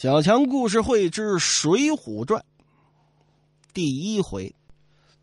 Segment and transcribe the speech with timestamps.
[0.00, 2.40] 小强故事会之《水浒传》
[3.74, 4.54] 第一回，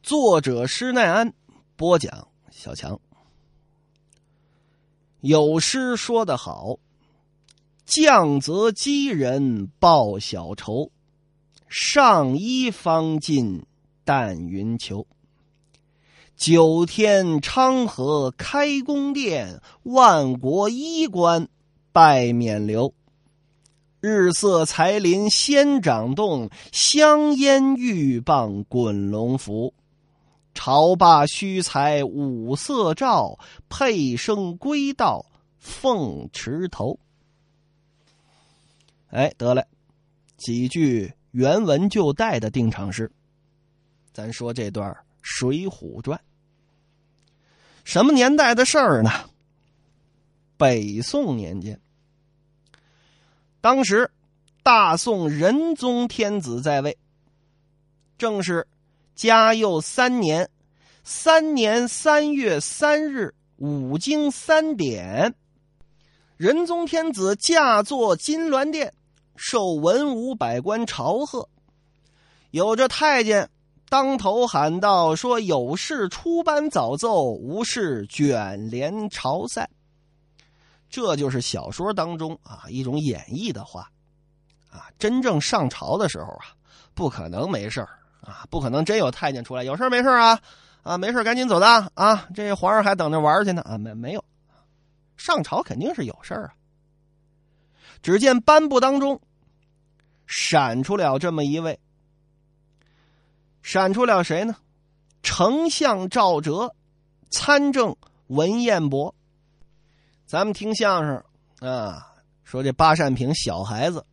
[0.04, 1.34] 作者施耐庵
[1.78, 2.28] 播讲。
[2.52, 3.00] 小强
[5.22, 6.78] 有诗说得好
[7.88, 10.92] ：“降则击人报小仇，
[11.70, 13.66] 上衣方尽
[14.04, 15.08] 但云裘。
[16.36, 21.48] 九天昌河开宫殿，万国衣冠
[21.94, 22.92] 拜冕旒。”
[24.06, 29.74] 日色才林仙掌动，香烟玉棒滚龙符。
[30.54, 35.26] 朝罢须裁五色诏，配声归道
[35.58, 37.00] 凤池头。
[39.08, 39.66] 哎，得嘞，
[40.38, 43.12] 几句原文就带的定场诗。
[44.14, 44.92] 咱说这段
[45.24, 46.16] 《水浒传》，
[47.84, 49.10] 什么年代的事儿呢？
[50.58, 51.82] 北宋年间。
[53.66, 54.12] 当时，
[54.62, 57.00] 大宋仁宗天子在位，
[58.16, 58.68] 正是
[59.16, 60.52] 嘉佑三年，
[61.04, 65.34] 三年三月三日五经三点，
[66.38, 68.94] 仁宗天子驾坐金銮殿，
[69.36, 71.50] 受文武百官朝贺。
[72.52, 73.50] 有着太监
[73.90, 79.68] 当头喊道：“说有事出班早奏，无事卷帘朝散。”
[80.96, 83.92] 这就是小说当中啊一种演绎的话，
[84.72, 86.56] 啊，真正上朝的时候啊，
[86.94, 87.82] 不可能没事
[88.22, 90.40] 啊，不可能真有太监出来，有事没事啊，
[90.84, 94.24] 啊，没事赶紧走的啊，这皇上还等着玩去呢啊，没没有，
[95.18, 96.54] 上朝肯定是有事啊。
[98.02, 99.20] 只见颁布当中
[100.26, 101.78] 闪出了这么一位，
[103.62, 104.56] 闪出了谁呢？
[105.24, 106.74] 丞相赵哲，
[107.30, 109.14] 参政文彦博。
[110.26, 111.24] 咱们听相声
[111.60, 114.04] 啊，说这八扇屏小孩子，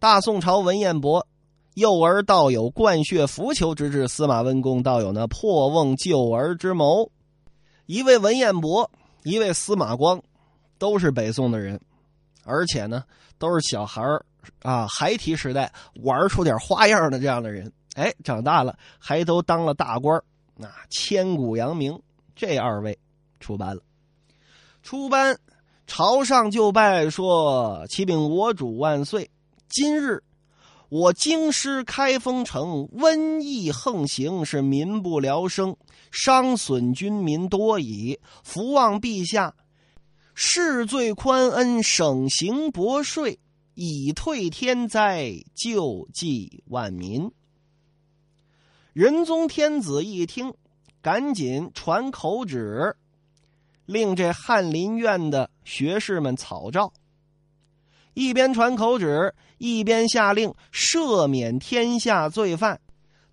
[0.00, 1.24] 大宋朝文彦博，
[1.74, 7.12] 幼儿道有灌血扶裘之志，司马温公道有那破瓮救儿之谋。
[7.86, 8.90] 一位文彦博，
[9.22, 10.20] 一位司马光，
[10.76, 11.80] 都是北宋的人，
[12.44, 13.04] 而且呢，
[13.38, 14.02] 都是小孩
[14.62, 17.72] 啊，孩提时代玩出点花样的这样的人。
[17.94, 20.16] 哎，长大了还都当了大官
[20.60, 21.96] 啊，千古扬名。
[22.34, 22.98] 这二位
[23.38, 23.82] 出班了。
[24.82, 25.38] 出班，
[25.86, 29.30] 朝上就拜说：“启禀我主万岁！
[29.68, 30.22] 今日
[30.88, 35.76] 我京师开封城瘟疫横行，是民不聊生，
[36.10, 38.18] 伤损军民多矣。
[38.42, 39.54] 福望陛下
[40.34, 43.38] 世罪宽恩，省刑薄税，
[43.74, 47.30] 以退天灾，救济万民。”
[48.92, 50.52] 仁宗天子一听，
[51.00, 52.96] 赶紧传口旨。
[53.90, 56.92] 令这翰林院的学士们草诏，
[58.14, 62.80] 一边传口旨，一边下令赦免天下罪犯。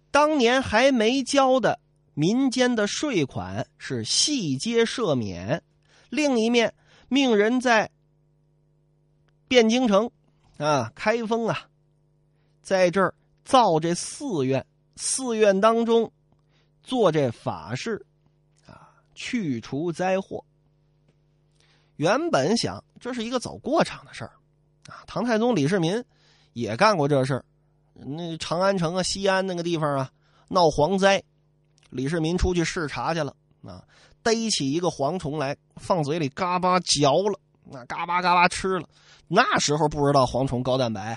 [0.09, 1.79] 当年还没交的
[2.15, 5.61] 民间的税款是细皆赦免。
[6.09, 6.73] 另一面，
[7.07, 7.91] 命人在
[9.47, 10.09] 汴京城
[10.57, 11.69] 啊、开封啊，
[12.63, 13.13] 在这儿
[13.45, 14.65] 造这寺院，
[14.95, 16.11] 寺院当中
[16.81, 18.03] 做这法事。
[19.17, 20.45] 去除灾祸。
[21.95, 24.31] 原本想这是一个走过场的事儿，
[24.87, 26.01] 啊，唐太宗李世民
[26.53, 27.43] 也干过这事儿。
[27.95, 30.11] 那长安城啊，西安那个地方啊，
[30.49, 31.21] 闹蝗灾，
[31.89, 33.83] 李世民出去视察去了，啊，
[34.21, 38.87] 逮起一个蝗虫来，放嘴里嘎巴嚼了，那嘎巴嘎巴吃了。
[39.27, 41.13] 那时候不知道蝗虫高蛋白，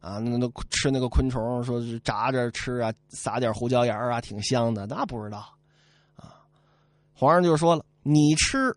[0.00, 5.53] 啊，那那吃那个昆虫，说是炸着吃啊，撒点胡椒盐啊，挺香的，那不知道。
[7.14, 8.76] 皇上就说了：“你吃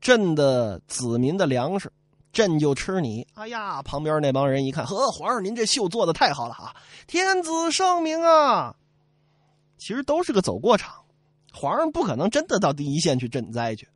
[0.00, 1.92] 朕的子民的粮食，
[2.32, 6.74] 朕就吃你。”哎呀，旁边那帮人一看，呵，皇上您这秀做的太好了啊！
[7.06, 8.76] 天子圣明啊！
[9.78, 11.04] 其实都是个走过场，
[11.52, 13.88] 皇上不可能真的到第一线去赈灾去。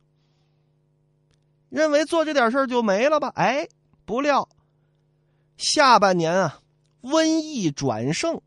[1.69, 3.31] 认为做这点事儿就没了吧？
[3.35, 3.67] 哎，
[4.05, 4.47] 不料
[5.57, 6.59] 下半年啊，
[7.01, 8.41] 瘟疫转盛，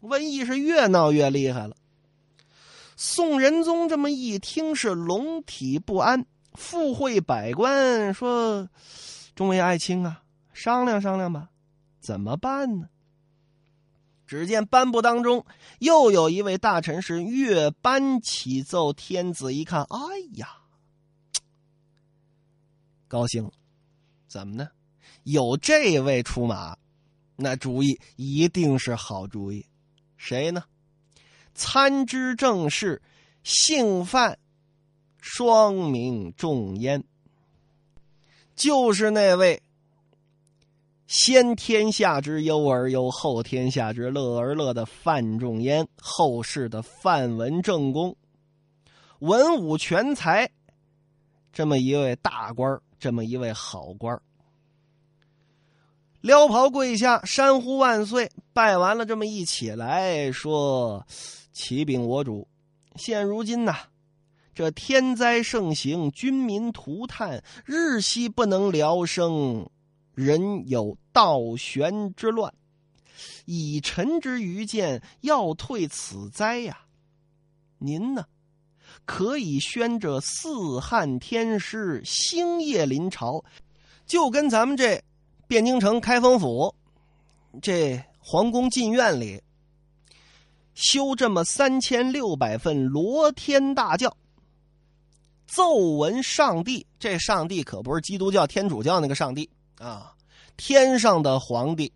[0.00, 1.76] 瘟疫是越闹越厉害了。
[3.04, 8.68] 宋仁宗这么一听是龙体不安，附会百官说
[9.34, 10.22] ：“众位爱卿啊，
[10.52, 11.50] 商量商量吧，
[11.98, 12.88] 怎么办呢？”
[14.24, 15.44] 只见颁布当中
[15.80, 19.98] 又有一位大臣是越班启奏天子，一看，哎
[20.34, 20.58] 呀，
[23.08, 23.50] 高兴了，
[24.28, 24.68] 怎么呢？
[25.24, 26.78] 有这位出马，
[27.34, 29.66] 那主意一定是好主意，
[30.16, 30.62] 谁呢？
[31.54, 33.00] 参知政事，
[33.42, 34.38] 姓范，
[35.20, 37.04] 双名仲淹，
[38.56, 39.62] 就是那位
[41.06, 48.16] 先天下之忧而忧，后天下之乐而乐的范仲淹，后世的范文正公，
[49.18, 50.50] 文武全才，
[51.52, 54.20] 这么一位大官这么一位好官
[56.20, 61.04] 撩袍跪下，山呼万岁，拜完了，这么一起来说
[61.52, 62.48] ：“启禀我主，
[62.96, 63.76] 现如今呐，
[64.54, 69.68] 这天灾盛行，军民涂炭，日夕不能聊生。”
[70.14, 72.52] 人有倒悬之乱，
[73.46, 76.80] 以臣之愚见，要退此灾呀。
[77.78, 78.26] 您呢，
[79.06, 83.42] 可以宣这四汉天师星夜临朝，
[84.04, 85.02] 就跟咱们这
[85.48, 86.74] 汴京城开封府
[87.62, 89.42] 这皇宫禁院里
[90.74, 94.16] 修这么三千六百份罗天大教，
[95.46, 96.86] 奏闻上帝。
[96.98, 99.48] 这上帝可不是基督教、天主教那个上帝。
[99.78, 100.14] 啊，
[100.56, 101.92] 天上的皇帝，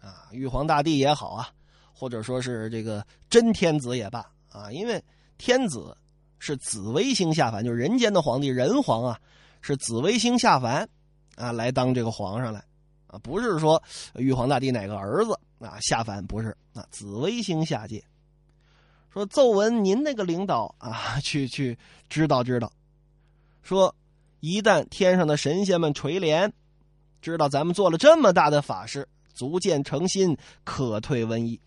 [0.00, 1.48] 啊，玉皇大帝也好啊，
[1.92, 5.02] 或者说是这个真天子也罢啊，因为
[5.38, 5.96] 天子
[6.40, 9.20] 是紫微星下凡，就是人间的皇帝，人皇啊，
[9.60, 10.88] 是紫微星下凡
[11.36, 12.64] 啊，来当这个皇上来
[13.06, 13.80] 啊，不是说
[14.16, 18.04] 玉皇大帝哪个儿子啊下凡，不是啊，紫微星下界。
[19.10, 21.78] 说奏闻您那个领导啊，去去
[22.08, 22.72] 知道知道，
[23.62, 23.94] 说
[24.40, 26.50] 一旦天上的神仙们垂怜。
[27.22, 31.58] 知道咱们做了这么大的法事，足见诚心，可退瘟疫。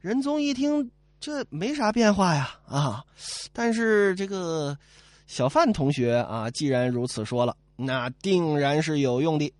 [0.00, 0.90] 仁宗一听，
[1.20, 3.04] 这没啥变化呀，啊！
[3.52, 4.78] 但是这个
[5.26, 9.52] 小范同学啊，既然如此说了，那定然是有用的。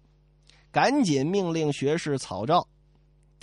[0.70, 2.66] 赶紧命令学士草诏，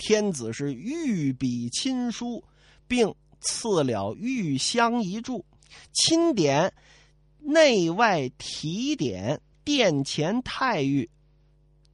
[0.00, 2.42] 天子是御笔亲书，
[2.88, 5.44] 并赐了御香一柱，
[5.92, 6.72] 钦点
[7.38, 11.06] 内外提点殿前太尉。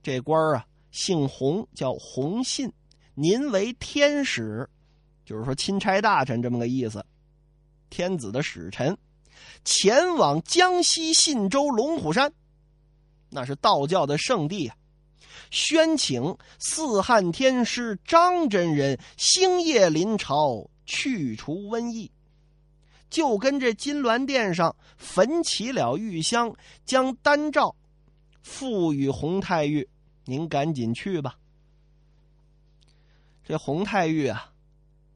[0.04, 2.72] 这官儿啊，姓洪，叫洪信。
[3.16, 4.70] 您为天使，
[5.24, 7.04] 就是说钦差大臣这么个意思。
[7.90, 8.96] 天子的使臣，
[9.64, 12.32] 前往江西信州龙虎山，
[13.30, 14.76] 那是道教的圣地啊。
[15.50, 22.10] 宣请四汉天师张真人星夜临朝，去除瘟疫。
[23.08, 26.54] 就跟这金銮殿上焚起了玉香，
[26.84, 27.74] 将丹诏
[28.42, 29.88] 赋予洪太尉。
[30.24, 31.38] 您赶紧去吧。
[33.44, 34.52] 这洪太尉啊，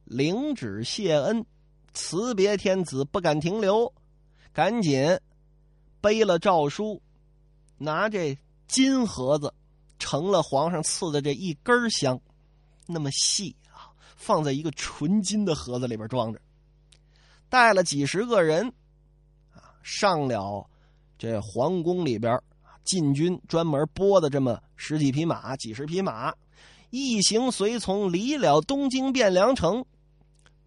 [0.05, 1.45] 领旨谢恩，
[1.93, 3.93] 辞别天子，不敢停留，
[4.53, 5.19] 赶紧
[6.01, 7.03] 背了诏书，
[7.77, 8.39] 拿这
[8.69, 9.53] 金盒子
[10.01, 12.21] 成了皇上赐的这一根香，
[12.87, 16.41] 那么细啊，放在一个纯金的盒子里边装着，
[17.49, 18.67] 带了几十个人
[19.55, 20.69] 啊，上了
[21.17, 22.37] 这皇宫里边。
[22.83, 26.35] 禁军专门拨的这么十几匹马、几十匹马，
[26.89, 29.85] 一行随从离了东京汴梁城，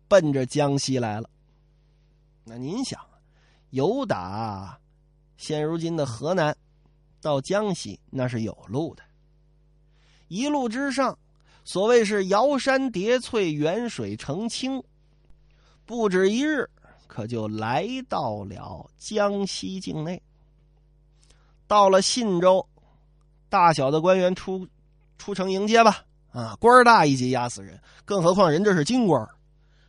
[0.08, 1.30] 奔着江西来了。
[2.46, 3.04] 那您想，
[3.72, 4.80] 由打
[5.36, 6.56] 现如今的河南
[7.20, 9.04] 到江西，那是有路的。
[10.34, 11.16] 一路之上，
[11.64, 14.84] 所谓是瑶山叠翠、远水澄清，
[15.86, 16.68] 不止一日，
[17.06, 20.20] 可就来到了江西境内。
[21.68, 22.68] 到了信州，
[23.48, 24.68] 大小的官员出
[25.20, 26.04] 出城迎接吧。
[26.32, 29.24] 啊，官大一级压死人，更何况人这是京官，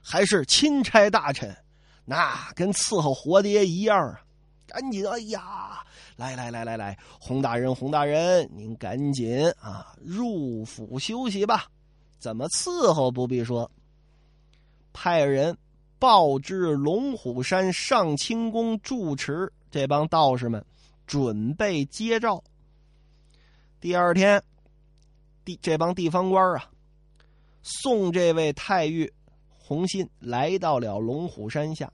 [0.02, 1.56] 还是钦差大臣，
[2.04, 4.20] 那跟伺候活爹一样啊！
[4.66, 5.82] 赶紧，哎呀，
[6.16, 11.66] 来来来来来，洪大人，洪大人，您赶紧啊入府休息吧。
[12.18, 13.70] 怎么伺候不必说，
[14.92, 15.56] 派人
[15.98, 20.64] 报知龙虎山上清宫住持这帮道士们。
[21.06, 22.42] 准备接诏。
[23.78, 24.42] 第二天，
[25.44, 26.70] 地这帮地方官啊，
[27.62, 29.12] 送这位太尉
[29.50, 31.92] 洪信来到了龙虎山下。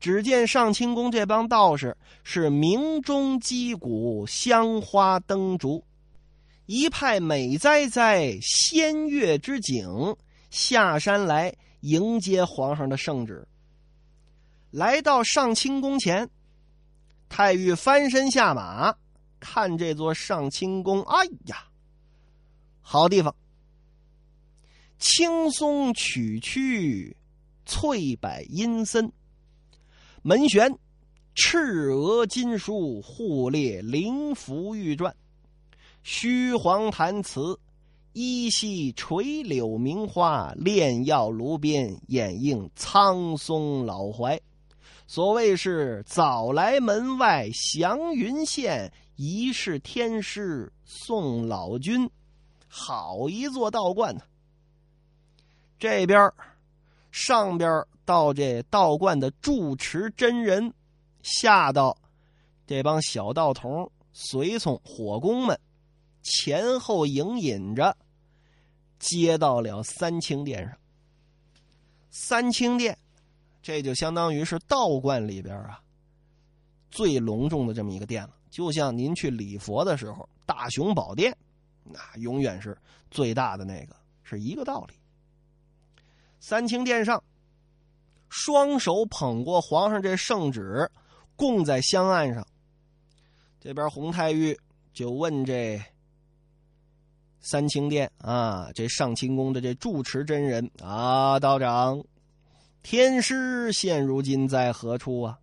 [0.00, 5.84] 只见上清宫这帮道士是鸣钟击鼓、香花灯烛，
[6.66, 10.16] 一派美哉哉、仙乐之景，
[10.50, 13.46] 下山来迎接皇上的圣旨。
[14.70, 16.28] 来到上清宫前。
[17.30, 18.96] 太玉翻身下马，
[19.38, 21.64] 看这座上清宫，哎呀，
[22.80, 23.36] 好地方！
[24.98, 27.14] 青松曲曲，
[27.66, 29.12] 翠柏阴森，
[30.22, 30.76] 门悬
[31.34, 35.12] 赤额金书，护列灵符玉篆，
[36.02, 37.58] 虚黄弹词，
[38.12, 44.40] 依稀垂柳名花，炼药炉边，掩映苍松老槐。
[45.06, 52.10] 所谓是早来门外祥云现，疑是天师送老君，
[52.66, 54.20] 好一座道观呢。
[55.78, 56.30] 这边
[57.12, 57.70] 上边
[58.08, 60.72] 到这道观的住持真人，
[61.20, 61.94] 下到
[62.66, 65.60] 这帮小道童、随从、火工们，
[66.22, 67.94] 前后迎引着，
[68.98, 70.74] 接到了三清殿上。
[72.08, 72.96] 三清殿，
[73.60, 75.78] 这就相当于是道观里边啊
[76.90, 78.30] 最隆重的这么一个殿了。
[78.48, 81.36] 就像您去礼佛的时候，大雄宝殿，
[81.84, 82.74] 那永远是
[83.10, 84.94] 最大的那个，是一个道理。
[86.40, 87.22] 三清殿上，
[88.28, 90.90] 双手捧过皇上这圣旨，
[91.36, 92.46] 供在香案上。
[93.60, 94.58] 这边洪太玉
[94.92, 95.82] 就问这
[97.40, 102.02] 三清殿啊，这上清宫的这住持真人啊，道长，
[102.82, 105.22] 天师现如今在何处？
[105.22, 105.38] 啊，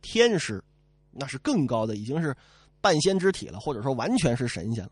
[0.00, 0.62] 天师
[1.10, 2.34] 那是更高的，已经是
[2.80, 4.90] 半仙之体了，或者说完全是神仙了。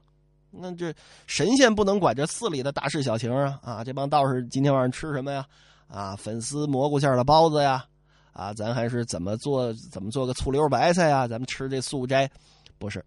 [0.50, 0.95] 那这
[1.26, 3.59] 神仙不能管这寺里的大事小情啊！
[3.62, 5.47] 啊，这帮道士今天晚上吃什么呀？
[5.88, 7.87] 啊，粉丝蘑菇馅的包子呀！
[8.33, 9.73] 啊，咱还是怎么做？
[9.90, 11.26] 怎么做个醋溜白菜呀？
[11.26, 12.31] 咱们吃这素斋，
[12.78, 13.05] 不是？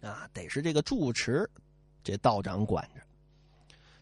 [0.00, 1.48] 啊，得是这个住持，
[2.02, 3.02] 这道长管着。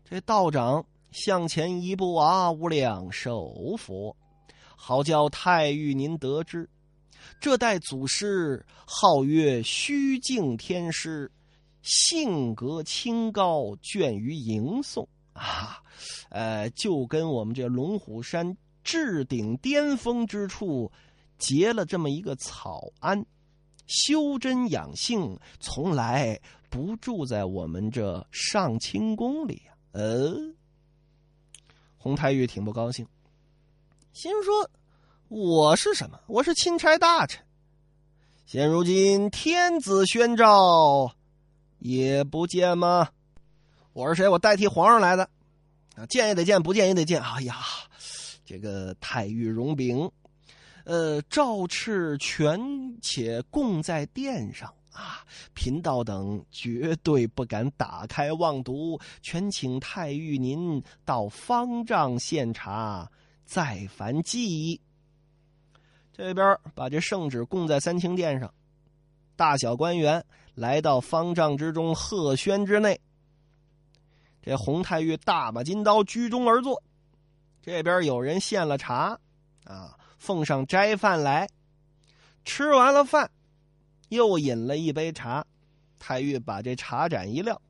[0.05, 4.15] 这道长向前一步啊，无量寿佛，
[4.77, 6.69] 好叫太玉您得知，
[7.41, 11.31] 这代祖师号曰虚静天师。
[11.83, 15.07] 性格清高，倦于吟诵
[15.41, 15.83] 啊，
[16.29, 18.55] 呃，就跟我们这龙虎山
[18.85, 20.93] 至顶巅峰之处
[21.39, 23.25] 结了这么一个草庵，
[23.87, 29.73] 修真养性，从来不住在我们这上清宫里呀。
[29.93, 30.37] 呃，
[31.97, 33.07] 洪太玉挺不高兴，
[34.13, 34.71] 心说
[35.29, 36.21] ：“我是什么？
[36.27, 37.43] 我是钦差大臣，
[38.45, 41.15] 现如今天子宣召。”
[41.81, 43.09] 也不见吗？
[44.01, 44.27] 我是谁？
[44.27, 45.29] 我代替皇上来的，
[45.95, 47.21] 啊，见也得见，不见也得见。
[47.21, 47.59] 哎呀，
[48.47, 50.11] 这个太玉容禀，
[50.85, 52.59] 呃，诏敕全
[53.03, 55.21] 且供在殿上啊，
[55.53, 63.07] 贫道等绝对不敢打开望读，全请太玉您到方丈献茶，
[63.45, 64.81] 再凡记忆。
[66.11, 68.51] 这边把这圣旨供在三清殿上，
[69.37, 70.25] 大小官员。
[70.55, 72.99] 来到方丈之中，贺轩之内。
[74.43, 76.83] 这洪太玉大把金刀居中而坐，
[77.63, 79.19] 这边有人献了茶，
[79.65, 81.49] 啊，奉上斋饭来。
[82.45, 83.31] 吃完了饭，
[84.09, 85.45] 又饮了一杯茶。
[85.99, 87.61] 太玉把这茶盏一撂，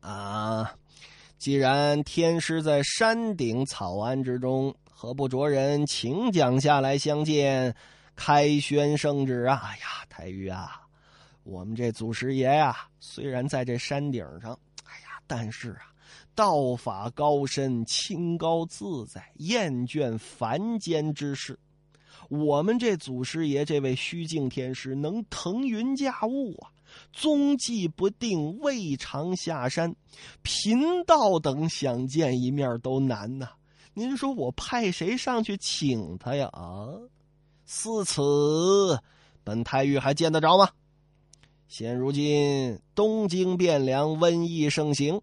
[0.00, 0.74] 啊，
[1.36, 7.76] 既然天师在山顶草庵之中，何不着人请讲下来相见，
[8.16, 9.60] 开宣圣旨啊？
[9.62, 10.80] 哎呀，太玉啊！
[11.42, 14.58] 我们这祖师爷呀，虽然在这山顶上，
[15.30, 15.94] 但是啊，
[16.34, 21.56] 道法高深，清高自在，厌倦凡间之事。
[22.28, 26.72] 我们这祖师爷这位虚静天师能腾云驾雾啊，
[27.12, 29.94] 踪迹不定，未尝下山。
[30.42, 33.50] 贫道等想见一面都难呐。
[33.94, 36.48] 您说我派谁上去请他呀？
[36.52, 36.90] 啊，
[37.66, 38.98] 似此，
[39.44, 40.70] 本太玉还见得着吗？
[41.70, 45.22] 现如今东京汴梁瘟疫盛行，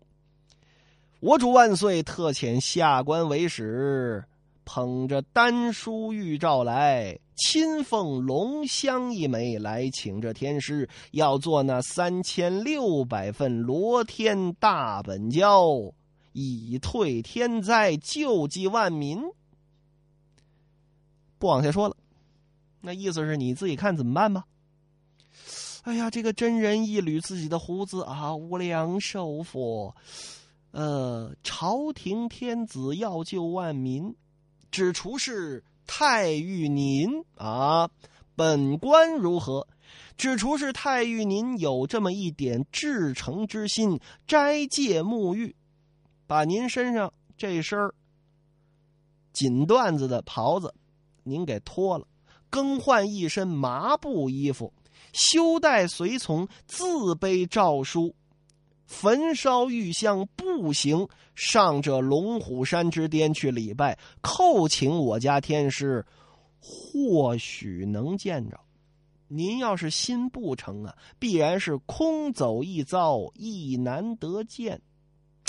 [1.19, 4.23] 我主万岁特遣下官为使，
[4.63, 15.67] 捧着丹书玉诏来，亲奉龙香一枚来请这天师，要做那三千六百份罗天大本教，
[16.31, 19.21] 以退天灾，救济万民。
[21.37, 21.97] 不往下说了，
[22.79, 24.45] 那意思是你自己看怎么办吧。
[25.87, 29.95] 哎呀，这个真人一捋自己的胡子啊，无量寿佛，
[30.71, 34.13] 呃，朝廷天子要救万民，
[34.69, 37.89] 只除是太玉您啊，
[38.35, 39.65] 本官如何？
[40.17, 45.55] 只除是太玉您有这么一点至诚之心，斋戒沐浴，
[46.27, 47.79] 把您身上这身
[49.31, 50.75] 锦缎子的袍子，
[51.23, 52.05] 您给脱了，
[52.49, 54.73] 更换一身麻布衣服。
[55.13, 58.13] 休带随从，自背诏书，
[58.85, 66.05] 焚烧玉香，步行上这龙虎山之巅去礼拜，叩请我家天师，
[66.59, 68.59] 或许能见着。
[69.27, 74.81] 您要是心不诚啊，必然是空走一遭，亦难得见。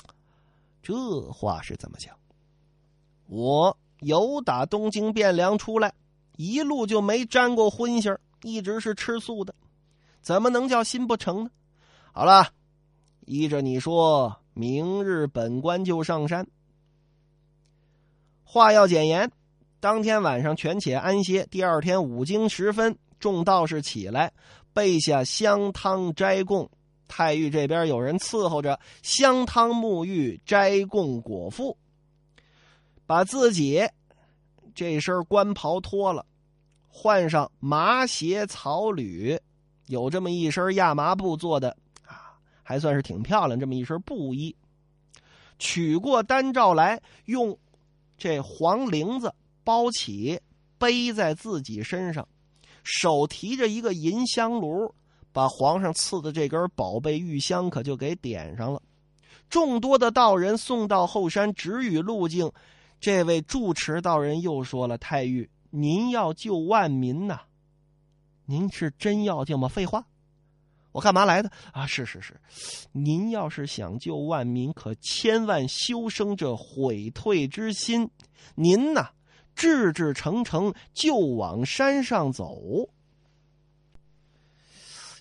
[0.83, 2.17] 这话是怎么讲？
[3.27, 5.95] 我由打东京汴梁出来，
[6.37, 9.55] 一路就没沾过荤腥一直是吃素的，
[10.21, 11.51] 怎么能叫心不诚呢？
[12.13, 12.49] 好了，
[13.27, 16.47] 依着你说，明日本官就上山。
[18.45, 19.31] 话要简言，
[19.79, 21.47] 当天晚上权且安歇。
[21.51, 24.33] 第二天五更时分，众道士起来
[24.73, 26.71] 备下香汤斋供。
[27.07, 31.77] 太玉这边有人伺候着，香汤沐浴斋供果腹，
[33.07, 33.89] 把自己
[34.75, 36.27] 这身官袍脱了，
[37.01, 39.39] 换上麻鞋草履，
[39.87, 43.61] 有这么一身亚麻布做的啊，还算是挺漂亮。
[43.61, 44.57] 这么一身布衣，
[45.61, 47.57] 取过单照来用。
[48.17, 50.41] 这黄绫子包起，
[50.77, 52.27] 背在自己身上，
[52.83, 54.93] 手提着一个银香炉，
[55.33, 58.83] 把皇上赐的这根宝贝玉香可就给点上了。
[59.49, 62.51] 众多的道人送到后山，指与路径。
[63.01, 67.41] 这位住持道人又说了：“太玉，您要救万民呐，
[68.47, 69.69] 您是真要救吗？
[69.69, 70.07] 废话。”
[70.93, 71.87] 我干嘛来的啊？
[71.87, 72.41] 是是是，
[72.93, 78.11] 您要是想救万民，可千万修生这悔退之心。
[78.55, 79.11] 您呐，
[79.55, 82.59] 志志诚诚就往山上走。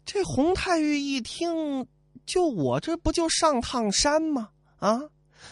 [0.06, 1.86] 这洪太玉一听，
[2.26, 4.50] 就我这不就上趟山吗？
[4.80, 5.02] 啊，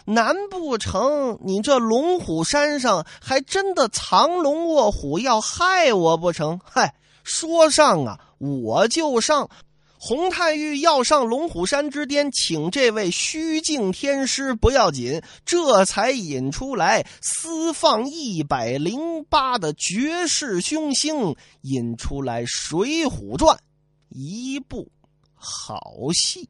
[0.06, 6.60] 难不成你这龙虎山上还真的藏龙卧虎要害我不成？
[6.64, 9.50] 嗨，说上啊，我就上。
[9.98, 23.58] 洪太玉要上龙虎山之巅，请这位虚境天师不要紧，这才引出来私放一百零八的绝世凶星，引出来《水浒传》
[24.10, 24.92] 一部
[25.34, 25.82] 好
[26.14, 26.48] 戏。